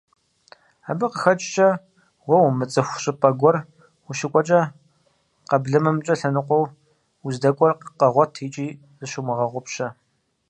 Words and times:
Абы 0.89 1.05
къыхэкӀкӀэ 1.11 1.69
уэ 2.27 2.37
умыцӀыху 2.45 3.01
щӀыпӀэ 3.03 3.29
гуэр 3.39 3.57
ущыкӀуэкӀэ 4.09 4.61
къэблэмэмкӀэ 5.49 6.13
лъэныкъуэ 6.19 6.59
уздэкӀуэр 7.25 7.73
къэгъуэт 7.97 8.33
икӀи 8.45 8.67
зыщумыгъэгъупщэ. 8.97 9.87